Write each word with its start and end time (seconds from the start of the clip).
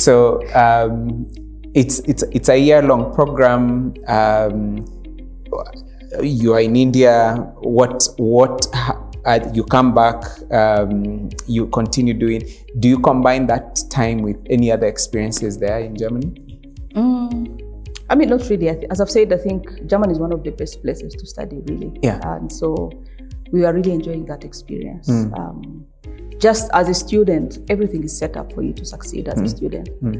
So 0.00 0.40
um, 0.54 1.30
it's 1.74 2.00
it's 2.00 2.22
it's 2.32 2.48
a 2.48 2.58
year 2.58 2.82
long 2.82 3.14
program. 3.14 3.94
Um, 4.08 4.86
you 6.22 6.54
are 6.54 6.60
in 6.60 6.74
India. 6.76 7.34
What 7.60 8.08
what 8.16 8.66
uh, 9.26 9.40
you 9.52 9.64
come 9.64 9.94
back? 9.94 10.24
Um, 10.50 11.30
you 11.46 11.66
continue 11.68 12.14
doing. 12.14 12.42
Do 12.78 12.88
you 12.88 12.98
combine 12.98 13.46
that 13.48 13.80
time 13.90 14.22
with 14.22 14.38
any 14.48 14.72
other 14.72 14.86
experiences 14.86 15.58
there 15.58 15.80
in 15.80 15.96
Germany? 15.96 16.50
I 18.10 18.16
mean, 18.16 18.28
not 18.28 18.48
really. 18.50 18.68
As 18.68 19.00
I've 19.00 19.08
said, 19.08 19.32
I 19.32 19.36
think 19.36 19.86
Germany 19.86 20.12
is 20.12 20.18
one 20.18 20.32
of 20.32 20.42
the 20.42 20.50
best 20.50 20.82
places 20.82 21.14
to 21.14 21.26
study, 21.26 21.60
really. 21.66 21.96
Yeah. 22.02 22.18
And 22.24 22.52
so 22.52 22.90
we 23.52 23.64
are 23.64 23.72
really 23.72 23.92
enjoying 23.92 24.26
that 24.26 24.44
experience. 24.44 25.08
Um, 25.08 25.86
just 26.40 26.70
as 26.72 26.88
a 26.88 26.94
student, 26.94 27.58
everything 27.68 28.02
is 28.02 28.16
set 28.16 28.36
up 28.36 28.52
for 28.52 28.62
you 28.62 28.72
to 28.72 28.84
succeed 28.84 29.28
as 29.28 29.38
a 29.38 29.42
hmm. 29.42 29.46
student. 29.46 29.88
Hmm. 30.00 30.12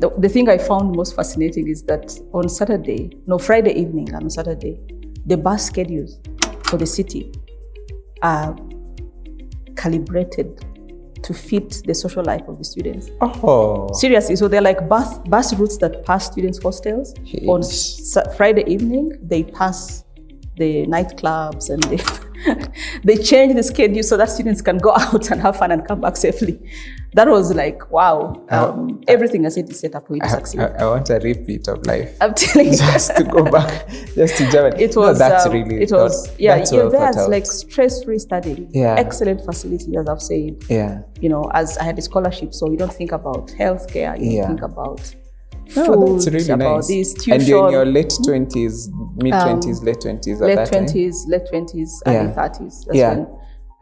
The, 0.00 0.10
the 0.18 0.28
thing 0.28 0.48
I 0.48 0.58
found 0.58 0.96
most 0.96 1.14
fascinating 1.14 1.68
is 1.68 1.82
that 1.84 2.18
on 2.32 2.48
Saturday, 2.48 3.16
no, 3.26 3.38
Friday 3.38 3.72
evening 3.72 4.08
and 4.08 4.24
on 4.24 4.30
Saturday, 4.30 4.80
the 5.26 5.36
bus 5.36 5.64
schedules 5.64 6.18
for 6.64 6.76
the 6.76 6.86
city 6.86 7.32
are 8.22 8.56
calibrated 9.76 10.64
to 11.22 11.34
fit 11.34 11.82
the 11.86 11.94
social 11.94 12.24
life 12.24 12.42
of 12.48 12.58
the 12.58 12.64
students. 12.64 13.10
Oh, 13.20 13.92
Seriously, 13.92 14.36
so 14.36 14.48
they're 14.48 14.62
like 14.62 14.88
bus 14.88 15.18
bus 15.28 15.54
routes 15.54 15.76
that 15.78 16.04
pass 16.04 16.26
students' 16.26 16.62
hostels. 16.62 17.14
On 17.46 17.62
Sa- 17.62 18.28
Friday 18.36 18.64
evening, 18.66 19.12
they 19.22 19.44
pass 19.44 20.04
the 20.56 20.86
nightclubs 20.86 21.70
and 21.70 21.82
they 21.84 21.98
they 23.04 23.16
change 23.16 23.54
the 23.54 23.62
schedule 23.62 24.02
so 24.02 24.16
that 24.16 24.28
students 24.30 24.62
can 24.62 24.78
go 24.78 24.92
out 24.96 25.30
and 25.30 25.40
have 25.40 25.56
fun 25.56 25.70
and 25.72 25.86
come 25.86 26.00
back 26.00 26.16
safely. 26.16 26.58
That 27.14 27.26
was 27.28 27.52
like 27.54 27.90
wow. 27.90 28.40
Um, 28.50 29.02
everything 29.08 29.44
I 29.44 29.48
said 29.48 29.68
is 29.68 29.80
set 29.80 29.96
up 29.96 30.06
for 30.06 30.14
you 30.14 30.20
to 30.20 30.26
I, 30.26 30.30
succeed. 30.30 30.60
I, 30.60 30.66
I 30.78 30.84
want 30.86 31.10
a 31.10 31.18
repeat 31.18 31.66
of 31.68 31.84
life. 31.86 32.16
I'm 32.20 32.34
telling 32.34 32.68
you. 32.72 32.76
just 32.76 33.16
to 33.16 33.24
go 33.24 33.42
back, 33.50 33.88
just 34.14 34.36
to 34.36 34.48
Germany. 34.50 34.82
It 34.84 34.96
was. 34.96 35.18
No, 35.18 35.28
that's 35.28 35.46
um, 35.46 35.52
really. 35.52 35.82
It 35.82 35.90
was. 35.90 36.32
yeah, 36.38 36.58
that's 36.58 36.70
well 36.70 36.88
there. 36.88 37.00
thought 37.00 37.08
It's 37.08 37.18
out. 37.18 37.30
like 37.30 37.46
stress-free 37.46 38.18
studying. 38.20 38.70
Yeah. 38.72 38.94
Excellent 38.96 39.44
facilities, 39.44 39.88
as 39.96 40.08
I've 40.08 40.22
said. 40.22 40.62
yeah. 40.68 41.02
You 41.20 41.28
know, 41.30 41.50
as 41.52 41.76
I 41.78 41.84
had 41.84 41.98
a 41.98 42.02
scholarship, 42.02 42.54
so 42.54 42.70
you 42.70 42.76
don't 42.76 42.92
think 42.92 43.10
about 43.12 43.48
healthcare. 43.58 44.18
You 44.20 44.30
Yeah. 44.38 44.46
think 44.46 44.62
about 44.62 45.14
No, 45.76 45.84
food, 45.86 46.20
that's 46.20 46.26
really 46.28 46.56
nice. 46.56 46.86
this 46.88 47.28
and 47.28 47.42
you're 47.42 47.66
in 47.68 47.72
your 47.72 47.84
late 47.86 48.12
twenties, 48.24 48.88
mid 49.16 49.32
twenties, 49.32 49.82
late 49.82 50.00
twenties 50.00 50.40
at 50.40 50.46
late 50.46 50.54
that 50.56 50.70
time. 50.72 50.84
twenties, 50.86 51.26
late 51.28 51.42
twenties, 51.48 52.02
early 52.06 52.16
Yeah. 52.16 52.32
thirties. 52.32 52.84
That's 52.86 52.98
Yeah. 52.98 53.14
when 53.14 53.26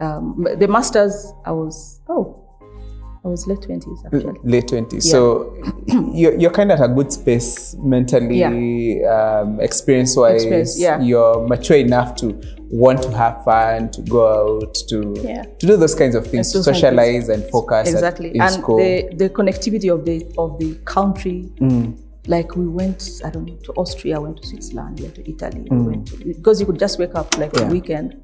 um, 0.00 0.46
the 0.58 0.68
masters. 0.68 1.32
I 1.44 1.52
was 1.52 2.00
oh, 2.08 2.47
I 3.28 3.30
was 3.30 3.46
late 3.46 3.60
twenties 3.62 4.00
actually. 4.06 4.38
Late 4.42 4.68
twenties. 4.68 5.10
So 5.10 5.54
you're, 6.14 6.34
you're 6.38 6.50
kind 6.50 6.72
of 6.72 6.80
at 6.80 6.90
a 6.90 6.94
good 6.94 7.12
space 7.12 7.74
mentally, 7.78 9.04
um, 9.04 9.60
experience 9.60 10.16
wise. 10.16 10.42
Experience, 10.42 10.80
yeah. 10.80 11.00
You're 11.00 11.46
mature 11.46 11.76
enough 11.76 12.16
to 12.16 12.40
want 12.70 13.02
to 13.02 13.10
have 13.10 13.44
fun, 13.44 13.90
to 13.90 14.02
go 14.02 14.26
out, 14.62 14.74
to 14.88 15.14
Yeah. 15.22 15.42
to 15.42 15.66
do 15.66 15.76
those 15.76 15.94
kinds 15.94 16.14
of 16.14 16.26
things, 16.26 16.52
to 16.52 16.58
those 16.58 16.66
kinds 16.66 16.78
of 16.78 16.82
socialize 16.88 17.28
and 17.28 17.44
focus 17.50 17.88
at- 17.88 17.94
Exactly, 17.94 18.30
in 18.34 18.40
and 18.40 18.52
school. 18.52 18.78
the 18.78 19.10
the 19.14 19.28
connectivity 19.28 19.92
of 19.92 20.04
the 20.06 20.26
of 20.38 20.58
the 20.58 20.74
country. 20.86 21.50
Mm. 21.60 21.98
Like 22.26 22.56
we 22.56 22.66
went, 22.68 23.22
I 23.24 23.30
don't 23.30 23.46
know, 23.46 23.56
to 23.64 23.72
Austria, 23.72 24.20
went 24.20 24.42
to 24.42 24.46
Switzerland, 24.48 25.00
went 25.00 25.14
to 25.16 25.30
Italy, 25.30 25.66
Mm. 25.70 25.78
we 25.80 25.86
went 25.90 26.06
to, 26.08 26.16
because 26.24 26.60
you 26.60 26.66
could 26.66 26.78
just 26.78 26.98
wake 26.98 27.14
up 27.14 27.36
like 27.38 27.54
Yeah. 27.56 27.68
a 27.68 27.70
weekend 27.70 28.16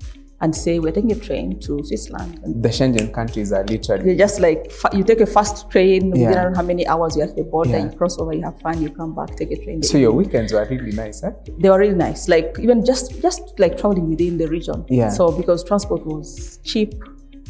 and 0.45 0.55
say 0.55 0.73
we're 0.79 0.93
taking 0.97 1.13
a 1.13 1.21
train 1.27 1.59
to 1.67 1.77
Switzerland, 1.89 2.39
and 2.45 2.63
the 2.63 2.69
Schengen 2.79 3.13
countries 3.19 3.51
are 3.59 3.65
literally 3.65 4.05
You're 4.09 4.19
just 4.27 4.41
like 4.47 4.71
you 4.93 5.03
take 5.11 5.21
a 5.21 5.27
fast 5.37 5.71
train 5.71 6.11
within 6.11 6.23
Yeah. 6.25 6.31
I 6.31 6.35
don't 6.43 6.53
know 6.53 6.59
how 6.63 6.67
many 6.73 6.87
hours 6.87 7.17
you're 7.17 7.27
at 7.29 7.37
the 7.37 7.45
border, 7.55 7.71
Yeah. 7.71 7.85
you 7.85 7.97
cross 8.01 8.19
over, 8.19 8.33
you 8.39 8.43
have 8.49 8.61
fun, 8.67 8.83
you 8.83 8.91
come 8.91 9.15
back, 9.15 9.31
take 9.37 9.53
a 9.57 9.59
train. 9.65 9.83
so 9.83 9.97
your 10.05 10.13
weekends 10.21 10.53
were 10.53 10.67
really 10.75 10.93
nice, 10.93 11.23
huh? 11.23 11.33
they 11.63 11.69
were 11.71 11.79
really 11.85 12.01
nice. 12.09 12.29
Like 12.35 12.59
even 12.67 12.85
just 12.91 13.21
just 13.27 13.59
like 13.65 13.75
traveling 13.81 14.09
within 14.11 14.37
the 14.43 14.49
region. 14.57 14.85
Yeah. 15.01 15.09
So 15.19 15.33
because 15.41 15.65
transport 15.73 16.03
was 16.15 16.59
cheap, 16.73 16.93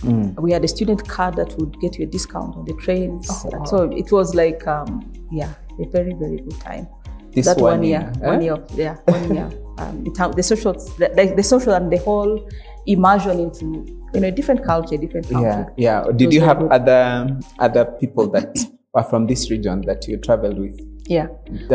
Mm. 0.04 0.38
we 0.44 0.50
had 0.52 0.62
a 0.68 0.68
student 0.68 1.02
card 1.08 1.34
that 1.40 1.50
would 1.58 1.74
get 1.82 1.92
you 1.98 2.04
a 2.06 2.10
discount 2.16 2.56
on 2.58 2.64
the 2.70 2.74
trains. 2.84 3.26
Oh, 3.30 3.50
wow. 3.52 3.64
So 3.72 3.76
it 4.02 4.08
was 4.12 4.34
like 4.34 4.66
um, 4.76 4.90
yeah, 5.40 5.52
a 5.80 5.86
very 5.96 6.14
very 6.22 6.38
good 6.46 6.58
time. 6.60 6.86
This 7.32 7.46
that 7.46 7.56
one 7.58 7.78
one 7.78 7.82
year, 7.84 8.00
year, 8.00 8.24
eh? 8.24 8.32
one 8.32 8.42
year, 8.48 8.58
yeah, 8.86 8.96
one 9.18 9.34
year. 9.38 9.50
Um, 9.82 10.04
it, 10.06 10.16
ha- 10.16 10.28
the 10.28 10.42
social, 10.52 10.72
the, 11.00 11.32
the 11.36 11.42
social 11.42 11.72
and 11.74 11.90
the 11.94 11.98
whole 11.98 12.32
immersion 12.86 13.38
into 13.40 13.64
you 14.14 14.20
know 14.20 14.28
a 14.28 14.30
different 14.30 14.64
culture, 14.64 14.96
different 14.96 15.28
country. 15.28 15.42
Yeah, 15.42 15.66
yeah. 15.76 16.12
Did 16.12 16.28
Those 16.28 16.34
you 16.34 16.40
have 16.42 16.58
good. 16.60 16.72
other 16.72 17.38
other 17.58 17.84
people 18.00 18.28
that 18.30 18.56
were 18.94 19.02
from 19.02 19.26
this 19.26 19.50
region 19.50 19.82
that 19.82 20.06
you 20.08 20.16
traveled 20.18 20.58
with? 20.58 20.78
Yeah. 21.06 21.28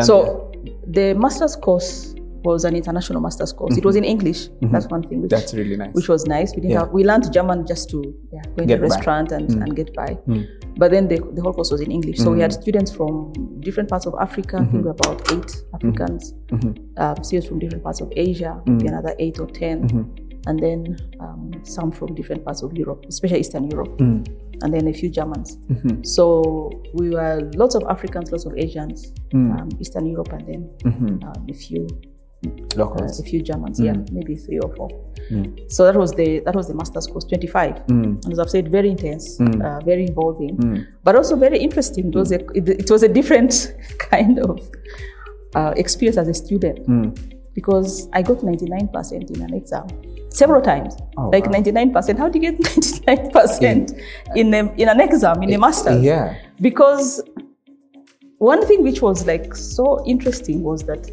So 0.03 0.51
the 0.87 1.13
master's 1.13 1.55
course 1.55 2.15
was 2.43 2.63
an 2.63 2.73
international 2.75 3.19
master's 3.21 3.51
course. 3.51 3.75
It 3.77 3.83
was 3.83 3.95
in 3.97 4.05
English. 4.05 4.47
That's 4.61 4.87
one 4.87 5.03
thing. 5.03 5.21
Which, 5.21 5.29
Mm-hmm. 5.31 5.39
That's 5.41 5.53
really 5.53 5.75
nice. 5.75 5.93
which 5.93 6.07
was 6.07 6.25
nice. 6.25 6.51
We 6.55 6.61
didn't 6.61 6.71
Yeah. 6.71 6.79
have, 6.79 6.91
we 6.91 7.03
learned 7.03 7.31
German 7.33 7.67
just 7.67 7.89
to 7.89 8.01
yeah, 8.31 8.41
go 8.55 8.61
in 8.63 8.67
Get 8.69 8.79
the 8.79 8.87
by. 8.87 8.87
Mm. 8.87 8.95
restaurant 8.95 9.31
and, 9.33 9.51
and 9.63 9.75
get 9.75 9.93
by. 9.93 10.17
But 10.77 10.91
then 10.91 11.09
the, 11.09 11.17
the 11.33 11.41
whole 11.41 11.51
course 11.53 11.69
was 11.69 11.81
in 11.81 11.91
English. 11.91 12.17
So 12.19 12.31
we 12.31 12.39
had 12.39 12.53
students 12.53 12.91
from 12.91 13.33
different 13.59 13.89
parts 13.89 14.05
of 14.05 14.15
Africa. 14.21 14.55
I 14.57 14.59
Mm-hmm. 14.61 14.71
think 14.71 14.85
were 14.85 14.91
about 14.91 15.31
eight 15.33 15.51
Africans. 15.73 16.33
Um, 16.95 17.23
students 17.23 17.47
from 17.49 17.59
different 17.59 17.83
parts 17.83 17.99
of 17.99 18.11
Asia, 18.15 18.61
maybe 18.65 18.85
Mm. 18.85 18.87
another 18.87 19.15
eight 19.19 19.37
or 19.39 19.47
10 19.47 19.89
Mm-hmm. 19.89 20.28
And 20.47 20.59
then 20.59 20.97
um, 21.19 21.51
some 21.63 21.91
from 21.91 22.15
different 22.15 22.43
parts 22.45 22.61
of 22.63 22.73
Europe, 22.77 23.05
especially 23.07 23.39
Eastern 23.39 23.69
Europe. 23.69 23.97
Mm. 23.99 24.25
And 24.61 24.73
then 24.73 24.87
a 24.87 24.93
few 24.93 25.09
Germans. 25.09 25.57
Mm-hmm. 25.69 26.03
So 26.03 26.71
we 26.93 27.09
were 27.11 27.49
lots 27.55 27.75
of 27.75 27.83
Africans, 27.89 28.31
lots 28.31 28.45
of 28.45 28.57
Asians, 28.57 29.13
Mm. 29.31 29.59
um, 29.59 29.69
Eastern 29.79 30.05
Europe, 30.07 30.31
and 30.33 30.47
then 30.47 30.69
Mm-hmm. 30.83 31.23
um, 31.23 31.45
a 31.49 31.53
few 31.53 31.87
Locals. 32.75 33.19
a 33.19 33.23
few 33.23 33.41
Germans, 33.41 33.79
yeah, 33.81 33.95
maybe 34.13 34.35
three 34.35 34.59
or 34.59 34.73
four. 34.75 34.89
Mm. 35.29 35.69
So 35.69 35.83
that 35.83 35.95
was 35.95 36.13
the 36.13 36.39
that 36.45 36.55
was 36.55 36.67
the 36.69 36.73
master's 36.73 37.05
course, 37.05 37.25
25. 37.25 37.75
Mm. 37.87 38.23
And 38.23 38.31
as 38.31 38.39
I've 38.39 38.49
said, 38.49 38.69
very 38.71 38.89
intense, 38.89 39.37
Mm. 39.37 39.61
uh, 39.61 39.79
very 39.85 40.05
involving, 40.07 40.55
Mm. 40.57 40.85
but 41.03 41.15
also 41.17 41.35
very 41.35 41.59
interesting. 41.59 42.07
It 42.07 42.15
was 42.15 42.31
a 42.31 42.39
it, 42.55 42.67
it 42.83 42.89
was 42.89 43.03
a 43.03 43.09
different 43.09 43.73
kind 44.11 44.39
of 44.39 44.59
uh, 45.55 45.73
experience 45.75 46.17
as 46.17 46.27
a 46.29 46.33
student 46.33 46.87
Mm. 46.87 47.13
because 47.53 48.07
I 48.13 48.21
got 48.21 48.37
99% 48.37 49.31
in 49.35 49.41
an 49.41 49.53
exam 49.53 49.87
several 50.39 50.61
times. 50.61 50.91
Oh, 51.17 51.29
like 51.35 51.45
wow. 51.47 51.59
99%. 51.59 52.17
How 52.17 52.29
do 52.29 52.39
you 52.39 52.51
get 52.51 52.59
99% 52.61 53.99
in 54.35 54.53
a, 54.53 54.59
in 54.81 54.87
an 54.89 54.99
exam 55.01 55.43
in 55.43 55.53
a 55.53 55.57
master's? 55.65 56.01
Yeah. 56.03 56.35
because 56.61 57.21
one 58.37 58.61
thing 58.65 58.83
which 58.83 59.01
was 59.01 59.25
like 59.31 59.53
so 59.55 59.85
interesting 60.13 60.63
was 60.63 60.83
that 60.89 61.03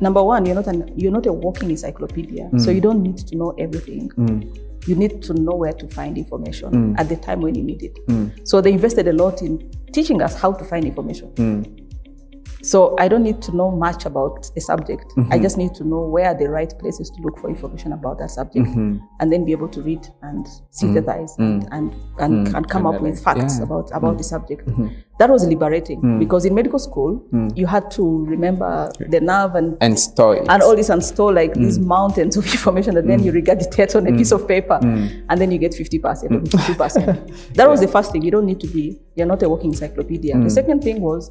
number 0.00 0.22
one 0.22 0.44
you're 0.46 0.54
not 0.54 0.66
an 0.66 0.92
you're 0.96 1.12
not 1.12 1.26
a 1.26 1.32
walking 1.32 1.70
encyclopedia 1.70 2.50
so 2.58 2.70
you 2.70 2.80
don't 2.80 3.02
need 3.02 3.16
to 3.18 3.36
know 3.36 3.50
everything 3.58 4.08
Mm. 4.18 4.40
you 4.88 4.94
need 5.02 5.22
to 5.22 5.32
know 5.34 5.54
where 5.62 5.72
to 5.82 5.86
find 5.88 6.18
information 6.18 6.70
Mm. 6.72 7.00
at 7.00 7.08
the 7.08 7.16
time 7.16 7.40
when 7.40 7.54
you 7.54 7.62
need 7.62 7.82
it 7.88 7.98
Mm. 8.08 8.30
so 8.50 8.60
they 8.60 8.72
invested 8.72 9.06
a 9.08 9.12
lot 9.12 9.42
in 9.42 9.52
teaching 9.92 10.20
us 10.26 10.34
how 10.42 10.52
to 10.52 10.64
find 10.64 10.84
information 10.84 11.28
Mm. 11.36 11.60
So 12.62 12.94
i 12.98 13.08
don't 13.08 13.22
need 13.22 13.40
to 13.42 13.54
know 13.56 13.70
much 13.70 14.06
about 14.06 14.50
a 14.56 14.60
subject 14.60 15.04
i 15.16 15.20
Mm-hmm. 15.20 15.42
just 15.42 15.56
need 15.58 15.74
to 15.74 15.84
know 15.84 16.02
where 16.14 16.26
are 16.28 16.34
the 16.38 16.48
right 16.48 16.72
places 16.78 17.10
to 17.10 17.20
look 17.22 17.38
for 17.38 17.50
information 17.50 17.92
about 17.92 18.18
that 18.18 18.30
subject 18.30 18.66
Mhm. 18.66 19.00
and 19.20 19.32
then 19.32 19.44
be 19.44 19.52
able 19.52 19.68
to 19.68 19.82
read 19.82 20.06
and 20.22 20.46
synthesize 20.70 21.36
Mm. 21.38 21.66
and 21.72 21.94
and, 22.18 22.46
Mm. 22.46 22.54
and 22.56 22.68
come 22.68 22.86
up 22.86 23.00
with 23.02 23.18
facts 23.22 23.58
Yeah. 23.58 23.64
about 23.64 23.90
about 23.92 24.16
the 24.18 24.24
subject. 24.24 24.66
Mhm. 24.68 24.90
That 25.18 25.30
was 25.30 25.46
liberating 25.46 26.00
Mm. 26.02 26.18
because 26.18 26.44
in 26.48 26.54
medical 26.54 26.78
school 26.78 27.20
Mm. 27.32 27.50
you 27.56 27.66
had 27.66 27.90
to 27.92 28.24
remember 28.26 28.90
the 29.10 29.20
nerve 29.20 29.54
and 29.54 29.76
And 29.80 29.98
store 29.98 30.36
it. 30.36 30.46
and 30.48 30.62
all 30.62 30.76
this 30.76 30.88
and 30.90 31.02
store 31.02 31.32
like 31.32 31.54
these 31.54 31.78
Mm. 31.78 31.86
mountains 31.86 32.36
of 32.36 32.44
information 32.56 32.94
that 32.94 33.06
then 33.06 33.22
you 33.24 33.32
regurgitate 33.32 33.94
on 33.96 34.06
a 34.06 34.12
piece 34.16 34.32
of 34.32 34.46
paper 34.46 34.78
and 34.82 35.40
then 35.40 35.50
you 35.50 35.58
get 35.58 35.74
50% 35.74 36.32
or 36.32 36.40
52%. 36.40 37.54
That 37.56 37.68
was 37.68 37.80
the 37.80 37.88
first 37.88 38.12
thing. 38.12 38.22
You 38.22 38.30
don't 38.30 38.46
need 38.46 38.60
to 38.60 38.66
be, 38.68 39.00
you're 39.16 39.26
not 39.26 39.42
a 39.42 39.48
walking 39.48 39.70
encyclopedia. 39.70 40.38
The 40.38 40.50
second 40.50 40.82
thing 40.82 41.00
was 41.02 41.30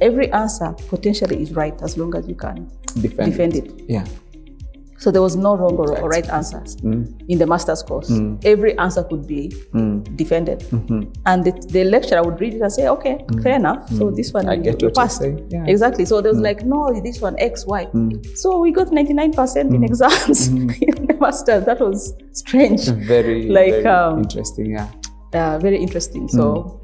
every 0.00 0.30
answer 0.32 0.72
potentially 0.88 1.42
is 1.42 1.52
right 1.54 1.80
as 1.82 1.96
long 1.98 2.14
as 2.16 2.26
you 2.28 2.34
can 2.34 2.70
defend, 3.00 3.30
defend 3.32 3.56
it. 3.56 3.72
Yeah. 3.88 4.04
So 4.98 5.10
there 5.10 5.22
was 5.22 5.34
no 5.34 5.56
wrong 5.56 5.76
or, 5.78 5.98
or 5.98 6.10
right 6.10 6.28
answers 6.28 6.76
Mm. 6.76 7.22
in 7.28 7.38
the 7.38 7.46
master's 7.46 7.82
course. 7.82 8.10
Mm. 8.10 8.44
Every 8.44 8.76
answer 8.76 9.02
could 9.02 9.26
be 9.26 9.48
Mm. 9.72 10.14
defended. 10.14 10.60
Mhm. 10.70 11.08
And 11.24 11.42
the, 11.42 11.52
the 11.70 11.84
lecturer 11.84 12.22
would 12.22 12.38
read 12.38 12.52
it 12.52 12.60
and 12.60 12.70
say, 12.70 12.86
okay, 12.86 13.24
fair 13.42 13.56
enough. 13.56 13.88
So 13.96 14.10
this 14.10 14.34
one 14.34 14.44
Mm. 14.44 14.50
I 14.50 14.54
you, 14.56 14.62
get 14.62 14.82
what 14.82 14.94
passed. 14.94 15.22
Yeah. 15.48 15.64
Exactly. 15.66 16.04
So 16.04 16.20
there 16.20 16.30
was 16.32 16.42
like, 16.42 16.66
no, 16.66 16.92
this 17.02 17.22
one 17.22 17.34
X, 17.38 17.64
Y. 17.66 17.86
Mm. 17.94 18.36
So 18.36 18.58
we 18.58 18.72
got 18.72 18.88
99% 18.92 19.74
in 19.74 19.84
exams 19.84 20.48
in 20.48 20.66
the 21.06 21.16
master's. 21.18 21.64
That 21.64 21.80
was 21.80 22.12
strange. 22.32 22.86
Very, 22.88 23.48
Like, 23.48 23.72
very 23.72 23.86
um, 23.86 24.18
interesting. 24.18 24.66
Yeah. 24.72 24.86
Uh, 25.32 25.58
very 25.60 25.78
interesting. 25.78 26.28
So, 26.28 26.42
Mm. 26.42 26.79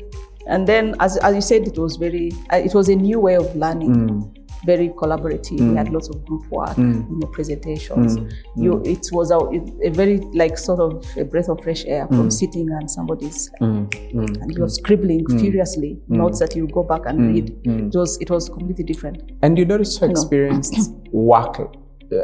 And 0.47 0.67
then 0.67 0.95
as, 1.01 1.17
as 1.19 1.35
you 1.35 1.41
said, 1.41 1.67
it 1.67 1.79
was 1.79 1.97
very, 1.97 2.33
uh, 2.53 2.57
it 2.57 2.75
was 2.75 2.89
a 2.89 2.97
new 2.97 3.21
way 3.21 3.37
of 3.37 3.55
learning. 3.55 3.95
Mm. 3.95 4.33
very 4.65 4.89
collaborative. 4.89 5.61
We 5.61 5.67
mm. 5.67 5.77
had 5.77 5.93
lots 5.93 6.09
of 6.09 6.25
group 6.25 6.45
work, 6.51 6.71
mm. 6.71 6.95
mm. 6.95 7.11
you 7.11 7.19
know, 7.21 7.29
presentations. 7.29 8.17
You, 8.57 8.83
it 8.85 9.07
was 9.13 9.31
a, 9.31 9.39
a 9.85 9.91
very 9.91 10.17
like 10.35 10.59
sort 10.59 10.81
of 10.81 11.07
a 11.17 11.25
breath 11.25 11.49
of 11.49 11.63
fresh 11.63 11.85
air 11.85 12.09
from 12.09 12.31
sitting 12.31 12.69
and 12.71 12.91
somebody's 12.91 13.49
and 13.61 14.53
you're 14.57 14.69
scribbling 14.69 15.25
furiously 15.39 16.01
notes 16.09 16.41
that 16.41 16.57
you 16.57 16.67
go 16.67 16.83
back 16.83 17.03
and 17.07 17.33
read. 17.33 17.57
It 17.65 17.95
was 17.95 18.19
it 18.21 18.31
was 18.31 18.49
completely 18.49 18.83
different. 18.83 19.31
And 19.43 19.57
you'd 19.57 19.71
also 19.71 20.11
experienced 20.11 20.91
work, 21.13 21.61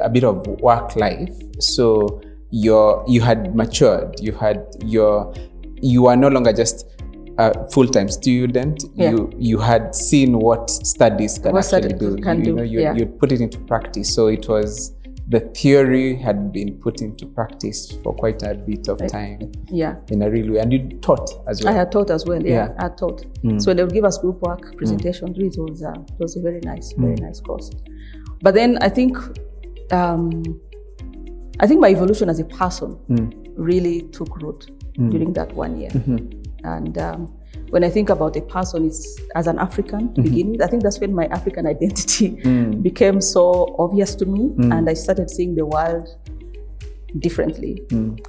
a 0.00 0.08
bit 0.08 0.24
of 0.24 0.44
work 0.62 0.96
life. 0.96 1.30
So 1.60 2.20
you're, 2.52 3.02
you 3.08 3.20
had 3.20 3.56
matured. 3.56 4.20
You 4.20 4.32
had 4.32 4.64
your, 4.84 5.34
you 5.80 6.06
are 6.06 6.16
no 6.16 6.28
longer 6.28 6.52
just 6.52 6.86
Uh, 7.38 7.50
a 7.56 7.70
full-time 7.70 8.08
student. 8.08 8.84
Yeah. 8.94 9.10
You 9.10 9.32
you 9.38 9.58
had 9.58 9.94
seen 9.94 10.38
what 10.38 10.68
studies 10.68 11.38
can 11.38 11.52
What 11.52 11.64
actually 11.64 11.88
studies 11.90 11.98
do. 11.98 12.16
can 12.22 12.38
you, 12.38 12.44
do, 12.44 12.54
know, 12.56 12.62
you 12.62 12.80
yeah. 12.80 12.94
you 12.94 13.06
put 13.06 13.32
it 13.32 13.40
into 13.40 13.58
practice. 13.60 14.14
So 14.14 14.26
it 14.26 14.48
was 14.48 14.94
the 15.28 15.40
theory 15.40 16.14
had 16.14 16.52
been 16.52 16.74
put 16.74 17.00
into 17.00 17.26
practice 17.26 17.92
for 18.02 18.14
quite 18.14 18.42
a 18.42 18.54
bit 18.54 18.88
of 18.88 18.98
time 19.06 19.50
Yeah. 19.70 19.96
in 20.08 20.22
a 20.22 20.30
real 20.30 20.52
way, 20.52 20.58
and 20.58 20.72
you 20.72 20.98
taught 21.00 21.30
as 21.48 21.62
well. 21.62 21.72
I 21.72 21.76
had 21.76 21.90
taught 21.90 22.10
as 22.10 22.26
well. 22.26 22.42
Yeah, 22.42 22.68
Yeah. 22.68 22.84
I 22.84 22.88
taught. 22.90 23.24
Hmm. 23.42 23.58
So 23.58 23.72
they 23.72 23.82
would 23.82 23.94
give 23.94 24.04
us 24.04 24.18
group 24.18 24.42
work, 24.42 24.70
hmm. 24.70 24.76
presentations. 24.76 25.38
It 25.38 25.56
was 25.58 25.82
uh, 25.82 25.92
it 25.92 26.18
was 26.18 26.36
a 26.36 26.40
very 26.40 26.60
nice, 26.60 26.92
hmm. 26.92 27.02
very 27.02 27.16
nice 27.16 27.40
course. 27.40 27.70
But 28.42 28.54
then 28.54 28.76
I 28.82 28.88
think 28.88 29.16
um, 29.90 30.42
I 31.60 31.66
think 31.66 31.80
my 31.80 31.88
evolution 31.88 32.28
as 32.28 32.40
a 32.40 32.44
person 32.44 32.98
really 33.56 34.02
took 34.12 34.36
root 34.42 34.70
Mm. 34.98 35.10
during 35.10 35.32
that 35.32 35.52
one 35.54 35.78
year. 35.78 35.90
Mm-hmm. 35.90 36.42
And 36.64 36.98
um, 36.98 37.34
when 37.70 37.82
I 37.82 37.88
think 37.88 38.10
about 38.10 38.36
a 38.36 38.42
person, 38.42 38.86
it's 38.86 39.18
as 39.34 39.46
an 39.46 39.58
African 39.58 40.14
to 40.14 40.20
mm-hmm. 40.20 40.22
begin 40.22 40.50
with. 40.52 40.62
I 40.62 40.66
think 40.66 40.82
that's 40.82 41.00
when 41.00 41.14
my 41.14 41.26
African 41.26 41.66
identity 41.66 42.36
mm. 42.36 42.82
became 42.88 43.20
so 43.20 43.74
obvious 43.78 44.14
to 44.16 44.26
me, 44.26 44.50
mm. 44.50 44.72
and 44.76 44.88
I 44.88 44.94
started 44.94 45.30
seeing 45.30 45.54
the 45.54 45.64
world 45.64 46.08
differently. 47.18 47.82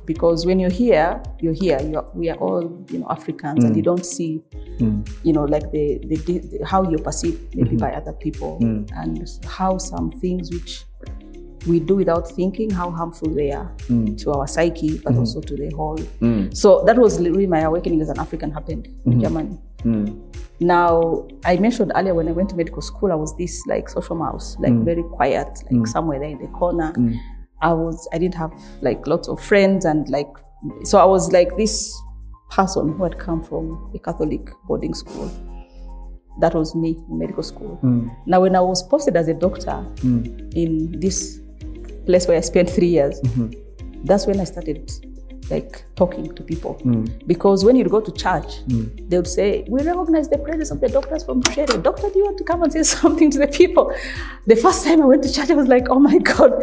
Because 0.06 0.46
when 0.46 0.60
you're 0.60 0.70
here 0.70 1.22
you're 1.44 1.54
here. 1.54 1.80
You're, 1.82 2.10
we 2.14 2.30
are 2.30 2.38
all 2.38 2.86
you 2.90 3.00
know 3.00 3.08
africans 3.10 3.64
and 3.64 3.76
you 3.76 3.82
don't 3.82 4.06
see 4.06 4.42
you 4.80 5.34
know 5.34 5.44
like 5.44 5.72
the, 5.72 6.00
the, 6.08 6.16
the 6.16 6.66
how 6.66 6.90
you're 6.90 7.00
perceived 7.00 7.56
maybe 7.56 7.72
mm-hmm. 7.72 7.78
by 7.78 7.92
other 7.94 8.14
people 8.14 8.58
and 8.62 9.28
how 9.46 9.78
some 9.78 10.12
things 10.12 10.52
which 10.52 10.86
we 11.68 11.80
do 11.80 11.96
without 11.96 12.28
thinking 12.30 12.70
how 12.70 12.90
harmful 12.92 13.30
they 13.30 13.52
are 13.52 13.72
mm. 13.88 14.18
to 14.22 14.32
our 14.32 14.48
psyche 14.48 14.98
but 15.00 15.14
mm. 15.14 15.20
also 15.20 15.42
to 15.42 15.56
the 15.56 15.70
whole. 15.76 15.98
Mm. 15.98 16.56
So 16.56 16.84
that 16.86 16.98
was 16.98 17.20
really 17.20 17.48
my 17.48 17.62
awakening 17.62 18.02
as 18.02 18.10
an 18.10 18.20
african 18.20 18.52
happened 18.52 18.88
in 19.06 19.22
germany. 19.22 19.58
Now 20.60 21.28
i 21.46 21.58
mentioned 21.58 21.92
earlier 21.96 22.14
when 22.14 22.28
i 22.28 22.32
went 22.32 22.50
to 22.50 22.56
medical 22.56 22.82
school 22.82 23.12
i 23.12 23.16
was 23.16 23.36
this 23.38 23.66
like 23.68 23.90
social 23.90 24.16
mouse 24.16 24.56
like 24.60 24.74
very 24.86 25.04
quiet 25.04 25.48
like 25.70 25.88
somewhere 25.88 26.20
there 26.20 26.30
in 26.30 26.40
the 26.40 26.48
corner. 26.48 26.94
I 27.62 27.72
was 27.72 28.08
I 28.14 28.18
didn't 28.18 28.36
have 28.36 28.52
like 28.82 29.08
lots 29.08 29.28
of 29.30 29.42
friends 29.42 29.86
and 29.86 30.08
like 30.10 30.28
so 30.84 30.98
I 30.98 31.06
was 31.06 31.32
like 31.32 31.56
this 31.58 31.98
person 32.52 32.94
who 32.94 33.04
had 33.04 33.18
come 33.18 33.42
from 33.42 33.92
a 33.96 34.00
Catholic 34.00 34.52
boarding 34.68 34.94
school. 34.94 35.32
That 36.40 36.54
was 36.54 36.76
me 36.76 36.98
in 37.10 37.20
medical 37.20 37.44
school. 37.44 37.80
Now 38.26 38.42
when 38.42 38.56
I 38.56 38.60
was 38.60 38.84
posted 38.84 39.16
as 39.16 39.28
a 39.28 39.34
doctor 39.34 39.86
in 40.04 41.00
this 41.00 41.40
place 42.06 42.28
where 42.28 42.38
I 42.38 42.42
spent 42.42 42.70
three 42.70 42.88
years, 42.88 43.20
mm-hmm. 43.22 44.06
that's 44.06 44.26
when 44.26 44.40
I 44.40 44.44
started 44.44 44.92
like 45.50 45.84
talking 45.96 46.34
to 46.34 46.44
people. 46.44 46.76
Mm. 46.84 47.28
Because 47.28 47.66
when 47.66 47.76
you 47.76 47.84
go 47.86 48.02
to 48.02 48.12
church, 48.12 48.66
mm. 48.68 49.10
they 49.10 49.18
would 49.18 49.28
say, 49.28 49.66
We 49.68 49.84
recognize 49.84 50.30
the 50.30 50.38
presence 50.38 50.72
of 50.72 50.82
the 50.82 50.90
doctors 50.90 51.24
from 51.24 51.42
Bushere. 51.42 51.66
Doctor, 51.66 52.10
do 52.10 52.20
you 52.20 52.26
want 52.26 52.38
to 52.38 52.44
come 52.44 52.64
and 52.64 52.72
say 52.72 52.84
something 53.02 53.30
to 53.32 53.40
the 53.40 53.48
people? 53.48 53.94
The 54.48 54.56
first 54.56 54.86
time 54.86 55.02
I 55.02 55.06
went 55.06 55.24
to 55.24 55.34
church, 55.34 55.50
I 55.50 55.56
was 55.56 55.68
like, 55.68 55.90
Oh 55.90 56.00
my 56.00 56.18
God. 56.18 56.54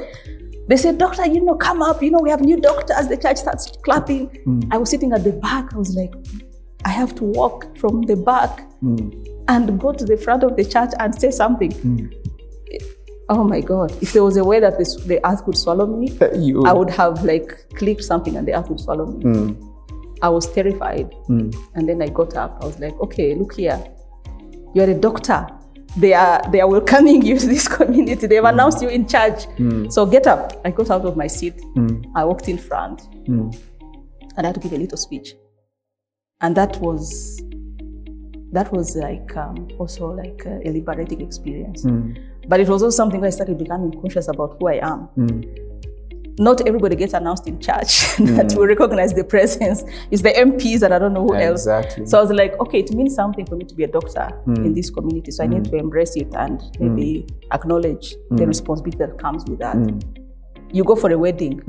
They 0.69 0.77
said, 0.77 0.99
Doctor, 0.99 1.27
you 1.27 1.41
know, 1.41 1.57
come 1.57 1.83
up. 1.83 2.03
You 2.03 2.11
know, 2.13 2.21
we 2.21 2.31
have 2.31 2.41
new 2.41 2.61
doctors. 2.61 3.09
The 3.09 3.17
church 3.17 3.39
starts 3.39 3.71
clapping. 3.85 4.29
Mm. 4.47 4.69
I 4.71 4.79
was 4.79 4.91
sitting 4.91 5.13
at 5.13 5.25
the 5.25 5.33
back. 5.33 5.75
I 5.75 5.79
was 5.79 5.95
like, 5.95 6.15
I 6.85 6.91
have 6.91 7.15
to 7.17 7.25
walk 7.25 7.77
from 7.77 8.03
the 8.03 8.17
back 8.17 8.67
and 9.49 9.79
go 9.79 9.93
to 9.93 10.05
the 10.05 10.17
front 10.17 10.43
of 10.43 10.57
the 10.57 10.65
church 10.65 10.91
and 10.99 11.15
say 11.21 11.31
something. 11.31 11.73
Oh 13.31 13.45
my 13.45 13.61
God. 13.61 13.93
If 14.03 14.13
there 14.13 14.25
was 14.25 14.37
a 14.37 14.45
way 14.45 14.59
that 14.59 14.77
this, 14.77 14.97
the 14.97 15.25
earth 15.25 15.45
could 15.45 15.57
swallow 15.57 15.87
me, 15.87 16.09
You- 16.35 16.65
I 16.65 16.73
would 16.73 16.91
have 16.91 17.25
like 17.25 17.69
clicked 17.77 18.03
something 18.03 18.37
and 18.37 18.47
the 18.47 18.55
earth 18.59 18.69
would 18.69 18.81
swallow 18.81 19.07
me. 19.07 19.25
Mm. 19.25 19.67
I 20.21 20.29
was 20.29 20.53
terrified. 20.53 21.15
Mm. 21.29 21.55
And 21.75 21.89
then 21.89 22.03
I 22.03 22.09
got 22.09 22.37
up. 22.37 22.59
I 22.61 22.67
was 22.67 22.79
like, 22.81 22.99
okay, 23.01 23.37
look 23.37 23.55
here. 23.55 23.83
You're 24.75 24.91
a 24.91 24.95
doctor. 24.95 25.47
They 25.97 26.13
are 26.13 26.41
they 26.53 26.61
are 26.61 26.69
welcoming 26.69 27.23
you 27.23 27.39
to 27.39 27.47
this 27.47 27.67
community. 27.79 28.27
They've 28.27 28.43
mm. 28.43 28.49
announced 28.49 28.83
you 28.83 28.89
in 28.89 29.07
charge. 29.07 29.47
So 29.93 30.07
get 30.07 30.27
up. 30.27 30.61
I 30.65 30.73
got 30.73 30.91
out 30.91 31.05
of 31.05 31.17
my 31.17 31.29
seat. 31.29 31.55
I 32.17 32.25
walked 32.25 32.49
in 32.49 32.59
front 32.59 33.03
and 34.37 34.47
I 34.47 34.47
had 34.47 34.55
to 34.57 34.61
give 34.61 34.73
a 34.73 34.77
little 34.77 34.99
speech. 34.99 35.35
And 36.41 36.57
that 36.57 36.77
was 36.79 37.41
that 38.53 38.73
was 38.73 38.97
like 38.97 39.37
um, 39.37 39.69
also 39.79 40.09
like 40.11 40.43
a, 40.47 40.69
a 40.69 40.71
liberating 40.71 41.21
experience. 41.21 41.85
But 42.51 42.59
it 42.59 42.69
was 42.69 42.83
also 42.83 42.97
something 42.97 43.21
where 43.21 43.29
I 43.29 43.31
started 43.31 43.59
becoming 43.59 43.93
conscious 43.93 44.27
about 44.27 44.57
who 44.59 44.67
I 44.67 44.81
am. 44.85 45.09
Mm. 45.17 46.41
Not 46.41 46.67
everybody 46.67 46.97
gets 46.97 47.13
announced 47.13 47.47
in 47.47 47.61
church 47.61 48.01
that 48.17 48.49
mm. 48.49 48.57
will 48.57 48.67
recognize 48.67 49.15
the 49.15 49.23
presence. 49.23 49.85
It's 50.11 50.23
the 50.23 50.31
MPs 50.31 50.83
and 50.83 50.93
I 50.93 50.99
don't 50.99 51.13
know 51.13 51.23
who 51.23 51.37
else. 51.37 51.61
Exactly. 51.61 52.07
So 52.07 52.19
I 52.19 52.23
was 52.23 52.33
like, 52.33 52.59
okay, 52.59 52.81
it 52.81 52.91
means 52.91 53.15
something 53.15 53.47
for 53.47 53.55
me 53.55 53.67
to 53.67 53.75
be 53.77 53.85
a 53.85 53.87
doctor 53.87 54.29
mm. 54.49 54.57
in 54.67 54.75
this 54.75 54.91
community. 54.91 55.31
So 55.31 55.45
I 55.45 55.47
need 55.47 55.65
to 55.67 55.77
embrace 55.77 56.17
it 56.17 56.35
and 56.35 56.61
maybe 56.81 57.25
acknowledge 57.53 58.17
the 58.33 58.49
responsibility 58.49 58.99
that 58.99 59.17
comes 59.17 59.45
with 59.49 59.61
that. 59.61 59.77
You 60.73 60.83
go 60.83 60.97
for 60.97 61.13
a 61.13 61.19
wedding, 61.19 61.63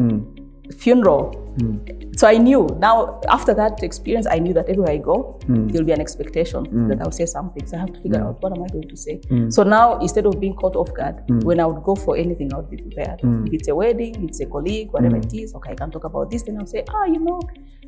funeral. 0.72 1.32
Hmm. 1.60 1.78
So 2.16 2.28
I 2.28 2.38
knew 2.38 2.68
now 2.80 3.20
after 3.30 3.54
that 3.54 3.84
experience, 3.84 4.28
I 4.30 4.40
knew 4.40 4.54
that 4.54 4.70
everywhere 4.70 4.92
I 4.92 4.98
go, 4.98 5.40
hmm. 5.46 5.68
there'll 5.68 5.86
be 5.86 5.92
an 5.92 6.02
expectation 6.02 6.66
hmm. 6.66 6.88
that 6.90 7.02
I'll 7.02 7.12
say 7.12 7.26
something. 7.26 7.66
So 7.66 7.78
I 7.78 7.82
have 7.82 7.94
to 7.94 8.02
figure 8.02 8.24
out 8.24 8.42
what 8.42 8.56
am 8.56 8.64
I 8.64 8.68
going 8.68 8.88
to 8.88 8.98
say. 8.98 9.22
So 9.50 9.64
now 9.64 10.00
instead 10.00 10.26
of 10.26 10.40
being 10.40 10.56
caught 10.56 10.76
off 10.76 10.94
guard, 10.94 11.24
when 11.44 11.60
I 11.60 11.66
would 11.66 11.84
go 11.84 11.96
for 11.96 12.16
anything, 12.16 12.54
I 12.54 12.58
would 12.58 12.70
be 12.70 12.78
prepared. 12.78 13.20
If 13.24 13.54
it's 13.54 13.68
a 13.68 13.76
wedding, 13.76 14.28
it's 14.28 14.40
a 14.40 14.46
colleague, 14.46 14.92
whatever 14.92 15.18
it 15.18 15.34
is, 15.34 15.54
okay, 15.56 15.72
I 15.72 15.76
can 15.76 15.92
talk 15.92 16.04
about 16.04 16.30
this. 16.32 16.44
Then 16.44 16.58
I'll 16.58 16.68
say, 16.68 16.84
ah, 16.90 17.06
you 17.06 17.20
know, 17.20 17.42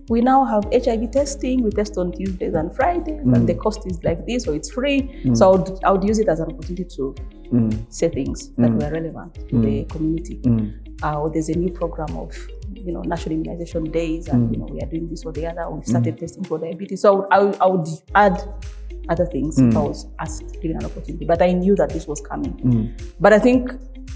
we 0.09 0.21
now 0.21 0.43
have 0.43 0.65
HIV 0.73 1.11
testing. 1.11 1.63
We 1.63 1.69
test 1.71 1.97
on 1.97 2.11
Tuesdays 2.11 2.53
and 2.53 2.75
Fridays, 2.75 3.21
and 3.21 3.47
the 3.47 3.55
cost 3.55 3.87
is 3.87 4.03
like 4.03 4.25
this, 4.25 4.43
so 4.43 4.53
it's 4.53 4.71
free. 4.71 5.21
So 5.33 5.47
I 5.47 5.55
would, 5.55 5.83
I 5.85 5.91
would 5.91 6.03
use 6.03 6.19
it 6.19 6.27
as 6.27 6.39
an 6.39 6.51
opportunity 6.51 6.85
to 6.95 7.15
say 7.89 8.09
things 8.09 8.49
that 8.57 8.71
were 8.71 8.89
relevant 8.89 9.35
to 9.49 9.61
the 9.61 9.85
community. 9.85 10.41
Uh, 11.03 11.19
or 11.19 11.29
there's 11.29 11.49
a 11.49 11.57
new 11.57 11.69
program 11.69 12.15
of 12.17 12.33
you 12.75 12.91
know 12.91 13.01
national 13.01 13.35
immunization 13.35 13.85
days, 13.85 14.27
and 14.27 14.53
you 14.53 14.61
mm. 14.61 14.67
know 14.67 14.73
we 14.73 14.81
are 14.81 14.89
doing 14.89 15.07
this 15.07 15.25
or 15.25 15.31
the 15.31 15.47
other. 15.47 15.69
We 15.69 15.81
mm. 15.81 15.87
started 15.87 16.17
testing 16.17 16.43
for 16.43 16.59
diabetes, 16.59 17.01
so 17.01 17.27
I 17.31 17.39
would, 17.39 17.61
I 17.61 17.65
would, 17.67 17.87
add 18.15 18.41
other 19.09 19.25
things 19.25 19.59
if 19.59 19.75
I 19.75 19.79
mm. 19.79 19.87
was 19.89 20.07
asked 20.19 20.61
given 20.61 20.77
an 20.77 20.85
opportunity. 20.85 21.25
But 21.25 21.41
I 21.41 21.51
knew 21.51 21.75
that 21.75 21.89
this 21.89 22.07
was 22.07 22.21
coming. 22.21 22.95
But 23.19 23.33
I 23.33 23.39
think 23.39 23.71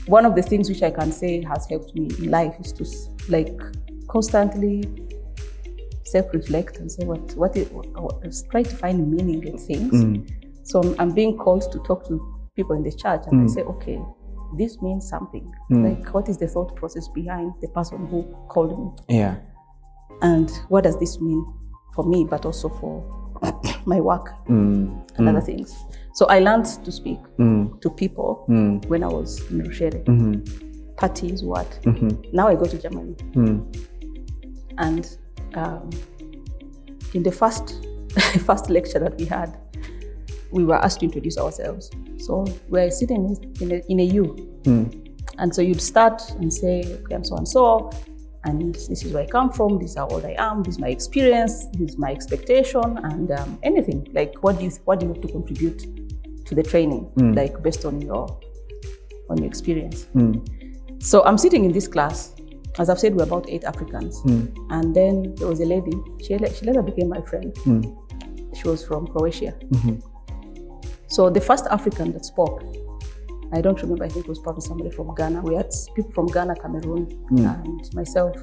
one 0.06 0.26
of 0.26 0.36
the 0.36 0.42
things 0.42 0.70
which 0.70 0.84
I 0.84 0.92
can 0.92 1.12
say 1.12 1.44
has 1.44 1.68
helped 1.70 1.94
me 1.96 2.10
in 2.20 2.32
life 2.32 2.56
is 2.60 2.72
to 2.74 2.86
like 3.30 3.60
constantly 4.08 4.84
self-reflect 6.06 6.78
and 6.78 6.90
say 6.90 7.06
what 7.06 7.36
what 7.36 7.56
is 7.58 7.70
what, 7.70 7.88
what, 8.02 8.34
try 8.50 8.64
to 8.64 8.76
find 8.76 9.12
meaning 9.12 9.46
in 9.46 9.58
things. 9.58 10.28
So 10.64 10.82
I'm, 10.82 10.96
I'm 11.00 11.12
being 11.14 11.38
called 11.38 11.72
to 11.72 11.80
talk 11.80 12.08
to 12.08 12.38
people 12.56 12.76
in 12.76 12.84
the 12.84 12.92
church, 12.92 13.24
and 13.28 13.44
I 13.44 13.54
say, 13.54 13.62
okay, 13.62 14.02
this 14.56 14.82
means 14.82 15.08
something. 15.08 15.52
Hmm. 15.70 15.86
Like, 15.86 16.14
what 16.14 16.30
is 16.30 16.38
the 16.38 16.48
thought 16.48 16.76
process 16.76 17.08
behind 17.08 17.54
the 17.62 17.68
person 17.70 18.08
who 18.08 18.24
called 18.48 18.78
me, 18.78 19.18
Yeah. 19.20 19.36
and 20.22 20.50
what 20.70 20.84
does 20.84 21.00
this 21.00 21.20
mean 21.20 21.46
for 21.94 22.06
me, 22.06 22.26
but 22.26 22.46
also 22.46 22.70
for 22.70 23.04
my 23.86 24.00
work 24.00 24.34
hmm. 24.48 25.00
and 25.18 25.30
other 25.30 25.40
hmm. 25.40 25.46
things. 25.46 25.76
So 26.14 26.26
I 26.26 26.40
learned 26.40 26.66
to 26.84 26.92
speak 26.92 27.20
to 27.38 27.90
people 27.96 28.44
when 28.88 29.04
I 29.04 29.08
was 29.08 29.40
in 29.52 29.62
Rushere. 29.62 30.04
Mm-hmm. 30.06 30.96
Parties, 30.96 31.44
what? 31.44 31.70
Mm-hmm. 31.84 32.36
Now 32.36 32.48
I 32.48 32.56
go 32.56 32.66
to 32.66 32.76
Germany. 32.76 33.16
And 34.80 35.16
um, 35.54 35.92
in 37.14 37.22
the 37.22 37.32
first 37.32 37.86
first 38.46 38.70
lecture 38.72 38.98
that 39.00 39.16
we 39.20 39.26
had, 39.26 39.58
we 40.52 40.64
were 40.64 40.76
asked 40.76 41.00
to 41.00 41.06
introduce 41.06 41.38
ourselves. 41.38 41.92
So 42.18 42.46
we're 42.70 42.92
sitting 42.92 43.38
in 43.62 43.72
a, 43.72 43.82
in 43.90 44.00
a 44.00 44.04
U. 44.04 44.26
Hmm. 44.66 44.86
And 45.40 45.54
so 45.54 45.62
you'd 45.62 45.82
start 45.82 46.30
and 46.32 46.52
say, 46.52 46.84
okay, 47.04 47.16
I'm 47.16 47.24
so 47.24 47.36
and 47.36 47.48
so, 47.48 47.92
and 48.44 48.74
this 48.74 49.04
is 49.04 49.12
where 49.14 49.24
I 49.24 49.28
come 49.28 49.52
from, 49.52 49.78
this 49.78 49.92
is 49.92 49.98
how 49.98 50.08
old 50.08 50.26
I 50.26 50.36
am, 50.38 50.64
this 50.64 50.76
is 50.76 50.80
my 50.80 50.88
experience, 50.88 51.66
this 51.74 51.92
is 51.92 51.98
my 51.98 52.12
expectation, 52.12 52.98
and 53.04 53.32
um, 53.32 53.60
anything. 53.64 54.08
Like 54.14 54.36
what 54.42 54.58
do 54.58 54.66
you 54.66 54.72
what 54.86 55.00
do 55.00 55.06
you 55.06 55.14
have 55.14 55.22
to 55.22 55.28
contribute 55.28 56.46
to 56.46 56.56
the 56.56 56.64
training, 56.64 57.02
hmm. 57.18 57.34
like 57.34 57.62
based 57.62 57.86
on 57.86 58.02
your 58.02 58.40
on 59.30 59.38
your 59.38 59.48
experience. 59.48 60.06
Hmm. 60.14 60.36
So 61.00 61.24
I'm 61.26 61.38
sitting 61.38 61.66
in 61.66 61.72
this 61.72 61.88
class. 61.88 62.34
As 62.80 62.90
I've 62.92 63.00
said, 63.00 63.16
we're 63.16 63.24
about 63.24 63.50
eight 63.50 63.64
Africans. 63.64 64.22
And 64.70 64.96
then 64.96 65.34
there 65.36 65.48
was 65.48 65.60
a 65.60 65.66
lady, 65.66 65.92
she, 66.22 66.38
she 66.38 66.66
later 66.66 66.84
became 66.84 67.10
my 67.10 67.22
friend. 67.22 67.56
She 68.56 68.68
was 68.68 68.86
from 68.86 69.08
Croatia. 69.08 69.54
Mm-hmm. 69.72 70.17
So 71.08 71.30
the 71.30 71.42
first 71.42 71.66
African 71.68 72.12
that 72.14 72.26
spoke 72.26 72.64
I 73.54 73.62
don't 73.62 73.82
remember. 73.82 74.04
I 74.04 74.10
think 74.10 74.26
it 74.26 74.30
was 74.30 74.40
probably 74.40 74.62
somebody 74.62 74.90
from 74.90 75.14
Ghana. 75.16 75.42
We 75.42 75.56
had 75.56 75.72
people 75.96 76.12
from 76.12 76.28
Ghana, 76.28 76.56
Cameroon, 76.56 77.06
hmm. 77.30 77.46
and 77.46 77.94
myself. 77.94 78.36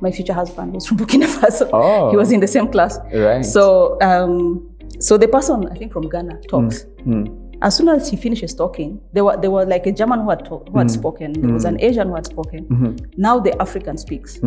My 0.00 0.12
future 0.12 0.32
husband 0.32 0.72
was 0.74 0.86
from 0.88 0.98
Burkina 0.98 1.26
Faso. 1.26 1.68
Oh. 1.72 2.10
He 2.10 2.16
was 2.16 2.30
in 2.30 2.40
the 2.40 2.46
same 2.46 2.68
class. 2.68 2.98
Right. 3.12 3.44
So, 3.44 4.00
um, 4.00 4.76
so 5.00 5.18
the 5.18 5.28
person 5.28 5.68
I 5.68 5.74
think 5.74 5.92
from 5.92 6.08
Ghana 6.08 6.40
talks. 6.48 6.84
Mm. 7.04 7.46
As 7.60 7.76
soon 7.76 7.88
as 7.88 8.08
he 8.08 8.16
finishes 8.16 8.54
talking, 8.54 9.00
there 9.12 9.24
were 9.24 9.36
there 9.36 9.50
were 9.50 9.64
like 9.66 9.86
a 9.86 9.92
German 9.92 10.20
who 10.20 10.30
had, 10.30 10.44
talk, 10.44 10.68
who 10.68 10.78
had 10.78 10.84
hmm. 10.84 10.94
spoken. 11.00 11.32
There 11.32 11.52
was 11.52 11.64
an 11.64 11.80
Asian 11.80 12.06
who 12.08 12.14
had 12.14 12.26
spoken. 12.26 12.66
Mm-hmm. 12.66 13.20
Now 13.20 13.40
the 13.40 13.60
African 13.60 13.98
speaks. 13.98 14.38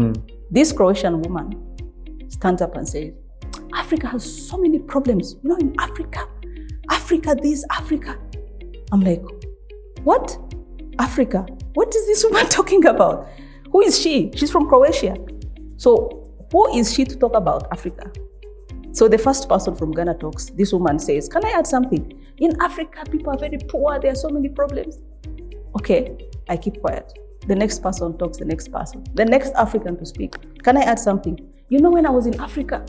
This 0.50 0.72
Croatian 0.72 1.22
woman 1.22 1.62
stands 2.30 2.62
up 2.62 2.78
and 2.78 2.88
says, 2.88 3.12
"Africa 3.74 4.08
has 4.08 4.24
so 4.24 4.58
many 4.58 4.80
problems. 4.80 5.36
You 5.44 5.50
know, 5.50 5.58
in 5.58 5.76
Africa, 5.78 6.26
Africa 7.12 7.36
this, 7.42 7.66
Africa." 7.72 8.18
I'm 8.92 9.02
like, 9.02 9.24
"What? 10.04 10.38
Africa? 11.00 11.46
What 11.74 11.94
is 11.94 12.08
this 12.08 12.24
woman 12.24 12.48
talking 12.50 12.86
about? 12.86 13.28
Who 13.72 13.82
is 13.82 14.00
she? 14.00 14.32
She's 14.36 14.52
from 14.52 14.68
Croatia. 14.68 15.18
So 15.78 16.30
who 16.52 16.78
is 16.78 16.94
she 16.94 17.04
to 17.06 17.16
talk 17.18 17.36
about 17.36 17.68
Africa?" 17.72 18.12
So 18.94 19.08
the 19.08 19.18
first 19.18 19.50
person 19.50 19.76
from 19.76 19.92
Ghana 19.92 20.16
talks. 20.16 20.52
This 20.52 20.72
woman 20.72 21.00
says, 21.00 21.28
"Can 21.28 21.46
I 21.46 21.50
add 21.50 21.68
something? 21.68 22.14
In 22.38 22.56
Africa, 22.62 23.04
people 23.12 23.34
are 23.34 23.38
very 23.38 23.58
poor. 23.58 24.00
There 24.00 24.12
are 24.12 24.22
so 24.24 24.30
many 24.30 24.48
problems." 24.48 25.00
Okay, 25.80 26.18
I 26.48 26.56
keep 26.56 26.80
quiet. 26.80 27.12
The 27.48 27.56
next 27.56 27.80
person 27.84 28.18
talks. 28.18 28.38
The 28.38 28.46
next 28.46 28.72
person. 28.72 29.04
The 29.16 29.26
next 29.26 29.54
African 29.56 29.98
to 29.98 30.06
speak. 30.06 30.36
Can 30.64 30.78
I 30.78 30.84
add 30.84 31.00
something? 31.00 31.38
You 31.68 31.80
know, 31.80 31.92
when 31.92 32.06
I 32.06 32.10
was 32.10 32.26
in 32.26 32.40
Africa, 32.40 32.86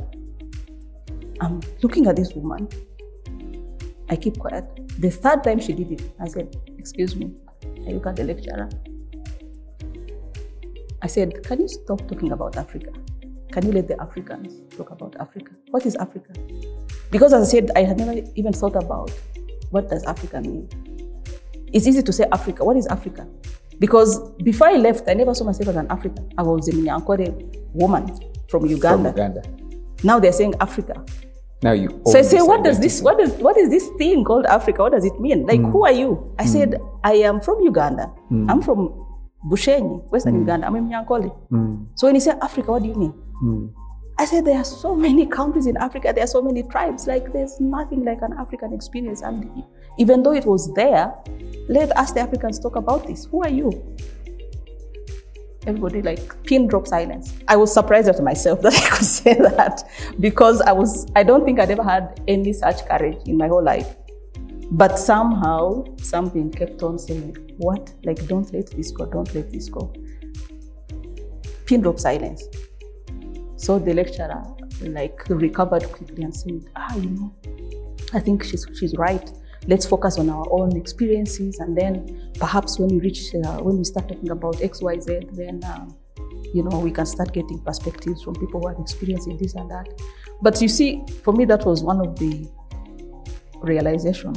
I'm 1.41 1.61
looking 1.83 2.07
at 2.07 2.15
this 2.15 2.35
woman. 2.35 2.69
I 4.09 4.17
keep 4.17 4.39
quiet. 4.39 4.65
The 4.99 5.11
third 5.11 5.45
time 5.45 5.61
she 5.61 5.73
did 5.73 5.93
it, 5.93 6.13
I 6.21 6.29
said, 6.29 6.55
"Excuse 6.79 7.17
me, 7.17 7.33
I 7.87 7.93
look 7.93 8.07
at 8.07 8.17
the 8.17 8.25
lecturer. 8.25 8.69
I 11.03 11.09
said, 11.09 11.43
Can 11.45 11.61
you 11.61 11.69
stop 11.69 12.07
talking 12.09 12.31
about 12.31 12.57
Africa? 12.57 12.93
Can 13.51 13.67
you 13.67 13.73
let 13.73 13.89
the 13.89 14.01
Africans 14.01 14.63
talk 14.77 14.91
about 14.91 15.17
Africa? 15.19 15.51
What 15.71 15.85
is 15.85 15.97
Africa? 15.97 16.33
Because 17.11 17.33
as 17.33 17.49
I 17.49 17.51
said, 17.51 17.71
I 17.77 17.83
had 17.83 17.99
never 17.99 18.15
even 18.37 18.53
thought 18.53 18.77
about 18.77 19.11
what 19.71 19.89
does 19.91 20.05
Africa 20.05 20.41
mean. 20.41 20.69
It's 21.73 21.87
easy 21.87 22.03
to 22.03 22.13
say 22.13 22.25
Africa. 22.33 22.65
What 22.65 22.77
is 22.77 22.87
Africa? 22.87 23.27
Because 23.79 24.31
before 24.45 24.69
I 24.69 24.75
left, 24.77 25.09
I 25.09 25.15
never 25.15 25.35
saw 25.35 25.45
myself 25.45 25.71
as 25.71 25.77
an 25.77 25.89
African. 25.91 26.31
I 26.39 26.43
was 26.43 26.69
a 26.69 26.73
Nyankore 26.73 27.75
woman 27.75 28.07
from 28.49 28.67
Uganda. 28.67 29.13
From 29.13 29.19
Uganda. 29.19 29.43
Now 30.05 30.21
they're 30.21 30.33
saying 30.33 30.55
Africa. 30.61 31.05
Now 31.63 31.73
you. 31.73 31.89
So 32.07 32.19
I 32.19 32.23
say, 32.23 32.43
what 32.43 32.65
does 32.65 32.81
this, 32.81 33.01
what 33.03 33.21
is, 33.21 33.33
what 33.35 33.57
is 33.57 33.71
this 33.71 33.89
thing 33.99 34.25
called 34.25 34.47
Africa? 34.47 34.83
What 34.83 34.93
does 34.93 35.05
it 35.05 35.21
mean? 35.21 35.47
Like, 35.47 35.61
who 35.61 35.85
are 35.85 35.93
you? 35.93 36.35
I 36.39 36.45
said, 36.47 36.81
I 37.05 37.15
am 37.15 37.41
from 37.41 37.61
Uganda. 37.61 38.13
I'm 38.51 38.61
from 38.63 38.89
Bushenyi, 39.49 40.11
Western 40.11 40.35
Uganda. 40.41 40.67
I'm 40.67 40.77
in 40.77 40.89
Nyankole. 40.89 41.31
Mm, 41.51 41.87
So 41.95 42.07
when 42.09 42.15
you 42.17 42.21
say 42.21 42.33
Africa, 42.41 42.73
what 42.73 42.83
do 42.83 42.89
you 42.89 42.95
mean? 42.95 43.13
mm, 43.43 43.73
I 44.19 44.25
said, 44.25 44.45
there 44.45 44.59
are 44.59 44.65
so 44.65 44.95
many 44.95 45.25
countries 45.27 45.67
in 45.67 45.77
Africa. 45.77 46.13
There 46.15 46.25
are 46.25 46.29
so 46.29 46.43
many 46.43 46.63
tribes. 46.65 47.07
Like, 47.07 47.33
there's 47.33 47.61
nothing 47.61 48.05
like 48.05 48.23
an 48.23 48.35
African 48.39 48.73
experience. 48.73 49.23
And 49.23 49.65
even 49.99 50.23
though 50.23 50.33
it 50.33 50.45
was 50.45 50.73
there, 50.75 51.15
let 51.69 51.97
us, 51.97 52.13
the 52.13 52.21
Africans, 52.21 52.59
talk 52.59 52.77
about 52.77 53.07
this. 53.07 53.25
Who 53.27 53.43
are 53.43 53.49
you? 53.49 53.71
Everybody, 55.67 56.03
like, 56.03 56.43
pin 56.45 56.67
drop 56.67 56.87
silence. 56.87 57.35
I 57.49 57.57
was 57.57 57.73
surprised 57.73 58.09
at 58.09 58.23
myself 58.23 58.61
that 58.63 58.75
I 58.75 58.97
could 58.97 59.07
say 59.07 59.35
that 59.35 59.85
because 60.21 60.61
I 60.61 60.73
was, 60.73 61.07
I 61.15 61.23
don't 61.23 61.45
think 61.45 61.61
I'd 61.61 61.71
ever 61.71 61.85
had 61.85 62.21
any 62.29 62.53
such 62.53 62.85
courage 62.87 63.19
in 63.27 63.37
my 63.37 63.49
whole 63.49 63.63
life. 63.63 63.95
But 64.73 64.99
somehow, 64.99 65.85
something 65.99 66.51
kept 66.51 66.83
on 66.83 66.99
saying, 66.99 67.37
What? 67.59 67.93
Like, 68.05 68.27
don't 68.27 68.53
let 68.53 68.71
this 68.71 68.91
go, 68.91 69.07
don't 69.07 69.33
let 69.35 69.53
this 69.53 69.69
go. 69.69 69.93
Pin 71.67 71.83
drop 71.83 72.01
silence. 72.01 72.45
So 73.57 73.79
the 73.79 73.95
lecturer 73.95 74.43
like 74.81 75.29
recovered 75.29 75.85
quickly 75.93 76.25
and 76.25 76.35
said, 76.35 76.65
ah, 76.77 76.97
you 76.97 77.11
know, 77.11 77.35
I 78.13 78.21
think 78.21 78.43
she's 78.43 78.67
she's 78.79 78.97
right. 78.97 79.31
Let's 79.67 79.87
focus 79.87 80.19
on 80.19 80.29
our 80.29 80.47
own 80.51 80.77
experiences, 80.77 81.61
and 81.61 81.77
then 81.77 82.33
perhaps 82.39 82.79
when 82.79 82.89
we 82.89 82.99
reach 82.99 83.35
uh, 83.35 83.59
when 83.59 83.79
we 83.79 83.85
start 83.85 84.09
talking 84.09 84.31
about 84.31 84.61
X, 84.61 84.83
Y, 84.83 84.99
Z, 84.99 85.21
then 85.33 85.63
uh, 85.65 85.87
you 86.53 86.63
know 86.65 86.79
we 86.81 86.91
can 86.91 87.07
start 87.07 87.33
getting 87.33 87.61
perspectives 87.61 88.23
from 88.23 88.35
people 88.35 88.61
who 88.61 88.69
are 88.69 88.81
experiencing 88.81 89.37
this 89.39 89.55
and 89.55 89.71
that. 89.71 89.89
But 90.41 90.61
you 90.61 90.69
see, 90.69 91.05
for 91.23 91.33
me, 91.33 91.45
that 91.45 91.65
was 91.65 91.85
one 91.85 92.01
of 92.01 92.19
the 92.19 92.49
realization 93.61 94.33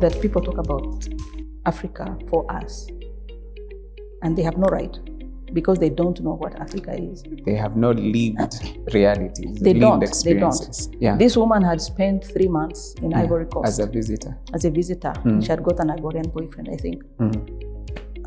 that 0.00 0.20
people 0.20 0.42
talk 0.42 0.58
about 0.58 1.08
Africa 1.64 2.18
for 2.28 2.50
us, 2.52 2.86
and 4.22 4.36
they 4.36 4.42
have 4.42 4.58
no 4.58 4.66
right 4.66 4.98
because 5.52 5.78
they 5.78 5.88
don't 5.88 6.20
know 6.20 6.34
what 6.34 6.54
Africa 6.60 6.92
is. 6.94 7.24
They 7.44 7.54
have 7.54 7.76
not 7.76 7.96
lived 7.96 8.54
realities. 8.94 9.58
They 9.60 9.74
lived 9.74 9.80
don't. 9.80 10.24
They 10.24 10.34
don't. 10.34 10.88
Yeah. 11.00 11.16
This 11.16 11.36
woman 11.36 11.62
had 11.62 11.80
spent 11.80 12.24
three 12.24 12.48
months 12.48 12.94
in 13.02 13.10
Yeah, 13.12 13.20
Ivory 13.20 13.46
Coast 13.46 13.68
as 13.68 13.78
a 13.78 13.86
visitor. 13.86 14.36
as 14.54 14.64
a 14.64 14.70
visitor. 14.70 15.12
Mm. 15.24 15.42
She 15.42 15.48
had 15.48 15.62
got 15.62 15.80
an 15.80 15.88
Ivorian 15.88 16.32
boyfriend, 16.32 16.68
I 16.72 16.76
think. 16.76 17.02
Mm. 17.18 17.64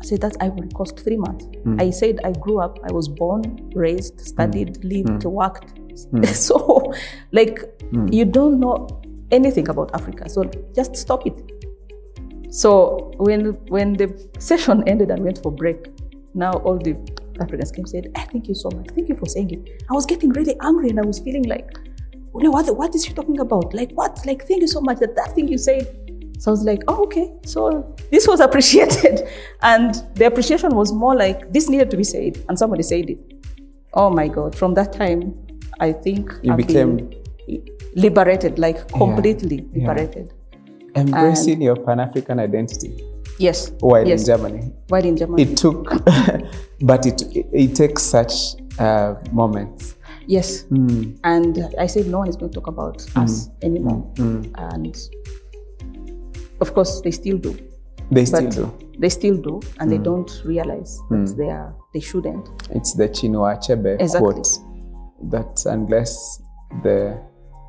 I 0.00 0.04
said, 0.04 0.20
that's 0.20 0.36
Ivory 0.40 0.68
Coast, 0.74 0.98
three 0.98 1.16
months. 1.16 1.44
Mm. 1.64 1.80
I 1.80 1.90
said, 1.90 2.18
I 2.24 2.32
grew 2.32 2.58
up, 2.58 2.80
I 2.82 2.92
was 2.92 3.08
born, 3.08 3.70
raised, 3.74 4.16
mm. 4.16 4.24
studied, 4.24 4.84
lived, 4.84 5.24
worked. 5.24 5.78
so, 6.34 6.92
like, 7.30 7.60
you 8.10 8.24
don't 8.24 8.58
know 8.58 8.88
anything 9.30 9.68
about 9.68 9.94
Africa. 9.94 10.28
So 10.28 10.44
just 10.74 10.96
stop 10.96 11.26
it. 11.26 11.34
So 12.50 13.12
when 13.16 13.54
when 13.68 13.94
the 13.94 14.08
session 14.38 14.82
ended 14.86 15.10
and 15.10 15.24
went 15.24 15.38
for 15.42 15.50
break, 15.50 15.86
now 16.34 16.52
all 16.52 16.78
the 16.78 16.96
Africans 17.40 17.70
came 17.72 17.84
and 17.84 17.88
said, 17.88 18.12
"Ah, 18.16 18.26
thank 18.32 18.48
you 18.48 18.54
so 18.54 18.70
much. 18.70 18.88
Thank 18.94 19.08
you 19.08 19.16
for 19.16 19.26
saying 19.26 19.50
it. 19.50 19.82
I 19.90 19.94
was 19.94 20.06
getting 20.06 20.30
really 20.30 20.56
angry 20.60 20.90
and 20.90 20.98
I 21.00 21.04
was 21.04 21.18
feeling 21.18 21.44
like, 21.44 21.68
you 22.34 22.42
know, 22.44 22.50
what, 22.50 22.74
what 22.76 22.94
is 22.94 23.04
she 23.04 23.12
talking 23.12 23.38
about? 23.40 23.74
Like 23.74 23.90
what? 23.92 24.24
Like, 24.26 24.46
thank 24.48 24.60
you 24.62 24.68
so 24.68 24.80
much 24.80 24.98
that 25.00 25.16
that 25.16 25.34
thing 25.34 25.48
you 25.48 25.58
said. 25.58 25.86
So 26.38 26.50
I 26.50 26.52
was 26.52 26.64
like, 26.64 26.82
oh, 26.88 27.04
okay. 27.04 27.32
So 27.44 27.94
this 28.10 28.26
was 28.26 28.40
appreciated. 28.46 29.28
And 29.62 29.94
the 30.14 30.26
appreciation 30.26 30.74
was 30.74 30.92
more 30.92 31.14
like, 31.14 31.52
this 31.52 31.68
needed 31.68 31.90
to 31.92 31.96
be 31.96 32.04
said. 32.04 32.42
And 32.48 32.58
somebody 32.58 32.82
said 32.82 33.10
it. 33.10 33.18
Oh 33.94 34.10
my 34.10 34.28
God. 34.28 34.54
From 34.56 34.74
that 34.74 34.92
time, 34.92 35.34
I 35.80 35.92
think 35.92 36.32
You 36.42 36.52
I've 36.52 36.56
became 36.56 37.10
liberated, 37.94 38.58
like 38.58 38.88
completely 38.88 39.66
Yeah. 39.72 39.88
liberated. 39.88 40.32
embracing 40.96 41.62
your 41.62 41.76
Pan 41.76 42.00
African 42.00 42.38
identity 42.38 42.92
Yes. 43.38 43.72
while 43.80 44.06
yes. 44.06 44.20
in 44.20 44.26
Germany. 44.26 44.72
While 44.88 45.04
in 45.04 45.16
Germany. 45.16 45.42
It 45.42 45.56
took, 45.56 45.88
but 46.82 47.06
it, 47.06 47.22
it, 47.34 47.46
it 47.52 47.74
takes 47.74 48.02
such 48.02 48.32
uh, 48.78 49.14
moments. 49.32 49.96
yes. 50.26 50.64
Mm, 50.64 51.18
And 51.24 51.68
I 51.78 51.86
said, 51.86 52.06
no 52.06 52.18
one 52.18 52.28
is 52.28 52.36
going 52.36 52.50
to 52.52 52.60
talk 52.60 52.68
about 52.68 53.04
us 53.16 53.48
anymore. 53.62 54.04
mm. 54.14 54.50
And 54.72 54.96
of 56.60 56.72
course, 56.74 57.00
they 57.00 57.10
still 57.10 57.38
do. 57.38 57.56
They 58.10 58.24
still 58.24 58.42
But 58.44 58.52
do. 58.54 58.78
They 58.98 59.08
still 59.08 59.36
do, 59.36 59.60
and 59.80 59.90
they 59.90 59.98
don't 59.98 60.30
realize 60.44 61.00
that 61.10 61.34
they 61.36 61.48
are 61.50 61.74
they 61.94 62.00
shouldn't. 62.00 62.48
It's 62.70 62.94
the 62.94 63.08
Chinua 63.08 63.56
Achebe 63.58 64.00
Exactly. 64.00 64.32
quote 64.32 64.48
that 65.30 65.64
unless 65.66 66.40
the 66.82 67.18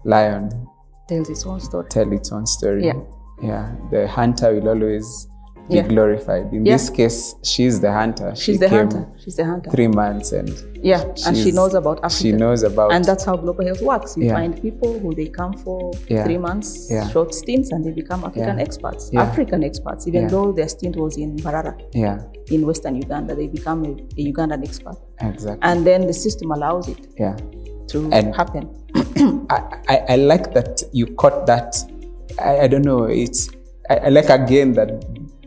lion 0.06 0.68
Tells 1.08 1.30
its 1.30 1.46
own 1.46 1.60
story. 1.60 1.88
tell 1.90 2.12
its 2.12 2.32
own 2.32 2.46
story, 2.46 2.86
Yeah. 2.86 3.00
yeah, 3.42 3.76
the 3.90 4.08
hunter 4.08 4.54
will 4.54 4.70
always 4.70 5.28
be 5.70 5.76
Yeah. 5.76 5.88
glorified. 5.88 6.52
In 6.54 6.66
Yeah. 6.66 6.76
this 6.76 6.90
case, 6.90 7.36
she's 7.42 7.80
the 7.80 7.92
hunter. 7.92 8.34
She's 8.36 8.44
she 8.56 8.58
the 8.58 8.70
hunter. 8.70 9.08
She's 9.18 9.36
the 9.38 9.46
hunter. 9.46 9.70
Three 9.72 9.88
months 9.88 10.32
and 10.34 10.50
Yeah, 10.82 11.02
and 11.26 11.38
she 11.38 11.52
knows 11.54 11.74
about 11.74 12.00
Africa. 12.04 12.16
she 12.22 12.32
knows 12.34 12.64
about 12.64 12.92
and 12.92 13.06
that's 13.06 13.24
how 13.24 13.36
global 13.38 13.64
health 13.66 13.82
works. 13.82 14.18
You 14.18 14.26
Yeah. 14.26 14.36
find 14.36 14.62
people 14.62 15.00
who 15.00 15.14
they 15.14 15.28
come 15.28 15.54
for 15.54 15.94
three 16.08 16.38
months, 16.38 16.92
short 17.12 17.34
stints, 17.34 17.72
and 17.72 17.84
they 17.86 17.92
become 17.92 18.24
African 18.26 18.60
experts. 18.60 19.10
African 19.16 19.64
experts. 19.64 20.08
Even 20.08 20.28
though 20.28 20.52
their 20.52 20.68
stint 20.68 20.96
was 20.98 21.18
in 21.18 21.38
Mbarara, 21.38 21.74
yeah, 21.94 22.20
in 22.52 22.66
Western 22.68 22.96
Uganda, 22.96 23.34
they 23.36 23.48
become 23.48 23.86
a, 23.86 23.92
a 24.22 24.32
Ugandan 24.34 24.64
expert. 24.64 24.98
exactly. 25.22 25.60
And 25.62 25.86
then 25.88 26.08
the 26.08 26.14
system 26.14 26.52
allows 26.52 26.88
it 26.90 27.08
yeah. 27.18 27.36
to 27.88 28.10
And- 28.12 28.36
happen. 28.36 28.70
I, 29.50 29.60
I, 29.88 29.98
I 30.10 30.16
like 30.18 30.54
that 30.54 30.84
you 30.92 31.06
caught 31.16 31.46
that. 31.48 31.76
I, 32.40 32.60
I 32.62 32.68
don't 32.68 32.84
know. 32.86 33.04
It's 33.06 33.50
I, 33.90 33.96
I 33.96 34.10
like 34.10 34.30
again 34.30 34.74
that 34.74 34.90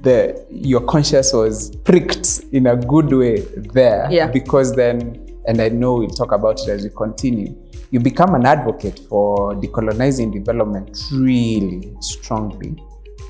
the 0.07 0.47
your 0.51 0.83
conscience 0.83 1.33
was 1.33 1.75
pricked 1.85 2.45
in 2.53 2.69
a 2.69 2.77
good 2.77 3.13
way 3.13 3.41
there. 3.75 4.07
Yeah. 4.11 4.29
Because 4.29 4.75
then, 4.77 5.27
and 5.47 5.61
I 5.61 5.69
know 5.69 5.95
we'll 5.95 6.09
talk 6.09 6.31
about 6.33 6.61
it 6.61 6.69
as 6.69 6.85
we 6.85 6.91
continue. 6.91 7.55
You 7.91 7.99
become 8.01 8.35
an 8.35 8.47
advocate 8.47 9.01
for 9.09 9.55
decolonizing 9.55 10.33
development 10.33 10.97
really 11.13 11.93
strongly, 12.01 12.77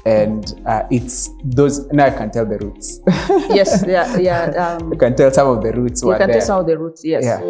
and 0.04 0.54
uh, 0.66 0.82
it's 0.90 1.30
those. 1.44 1.86
Now 1.92 2.06
I 2.06 2.10
can 2.10 2.30
tell 2.30 2.44
the 2.46 2.58
roots. 2.58 3.00
yes, 3.54 3.84
yeah, 3.86 4.16
yeah. 4.18 4.76
Um, 4.80 4.92
you 4.92 4.98
can 4.98 5.16
tell 5.16 5.30
some 5.30 5.48
of 5.48 5.62
the 5.62 5.72
roots 5.72 6.02
you 6.02 6.10
can 6.10 6.28
there. 6.28 6.38
tell 6.38 6.46
some 6.46 6.60
of 6.60 6.66
the 6.66 6.78
roots. 6.78 7.04
Yes. 7.04 7.24
yeah. 7.24 7.40